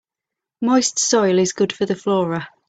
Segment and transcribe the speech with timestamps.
[0.63, 2.49] Moist soil is good for the flora.